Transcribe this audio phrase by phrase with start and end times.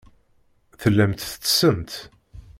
[0.81, 1.91] Tellamt tettessemt.